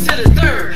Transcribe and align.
to 0.00 0.16
the 0.16 0.34
third. 0.34 0.73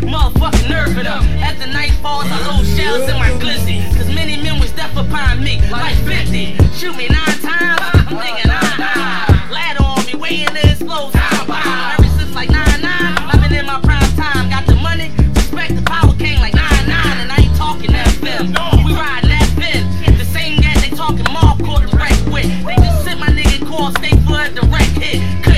Motherfucking 0.00 0.68
nerve 0.68 0.96
it 0.98 1.06
up. 1.06 1.22
as 1.44 1.58
the 1.58 1.66
night 1.66 1.92
falls, 2.02 2.24
I 2.26 2.38
load 2.48 2.66
shells 2.66 3.08
in 3.08 3.16
my 3.18 3.30
glizzy. 3.42 3.84
Cause 3.96 4.08
many 4.14 4.36
men 4.42 4.58
was 4.58 4.72
death 4.72 4.96
upon 4.96 5.42
me, 5.44 5.60
like 5.70 5.96
50. 6.04 6.56
Shoot 6.76 6.96
me 6.96 7.08
nine 7.08 7.38
times, 7.40 7.80
I'm 7.80 8.16
thinking, 8.16 8.50
ah, 8.50 8.76
ah. 8.80 9.48
Ladder 9.52 9.84
on 9.84 10.04
me, 10.06 10.14
waiting 10.14 10.46
to 10.46 10.70
explode. 10.70 11.12
explodes, 11.12 11.16
ah, 11.16 11.46
ah. 11.50 12.16
Since 12.18 12.34
like 12.34 12.50
9 12.50 12.80
9, 12.80 12.82
I've 12.82 13.40
been 13.42 13.52
in 13.58 13.66
my 13.66 13.80
prime 13.80 14.00
time. 14.16 14.48
Got 14.48 14.66
the 14.66 14.76
money, 14.76 15.12
respect 15.36 15.76
the 15.76 15.82
power 15.82 16.14
king 16.16 16.40
like 16.40 16.54
9 16.54 16.64
9, 16.88 17.18
and 17.20 17.30
I 17.30 17.36
ain't 17.36 17.56
talking 17.56 17.92
that 17.92 18.08
film. 18.24 18.52
No. 18.52 18.70
We 18.84 18.92
riding 18.96 19.30
that 19.30 19.48
film. 19.60 19.84
The 20.16 20.24
same 20.24 20.60
guy 20.60 20.74
they 20.80 20.96
talking 20.96 21.28
mob 21.32 21.60
caught 21.62 21.84
the 21.88 21.96
wreck 21.96 22.16
with. 22.32 22.48
They 22.64 22.76
just 22.76 23.04
sent 23.04 23.20
my 23.20 23.28
nigga 23.28 23.66
call, 23.68 23.92
stay 24.00 24.16
for 24.24 24.40
a 24.40 24.48
direct 24.48 24.96
hit. 24.96 25.49